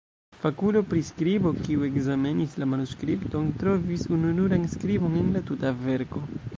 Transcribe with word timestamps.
Fakulo 0.43 0.79
pri 0.93 1.01
skribo, 1.09 1.51
kiu 1.67 1.85
ekzamenis 1.89 2.57
la 2.63 2.69
manuskripton, 2.73 3.53
trovis 3.63 4.09
ununuran 4.19 4.69
skribon 4.77 5.21
en 5.25 5.33
la 5.39 5.49
tuta 5.51 5.77
verko. 5.89 6.25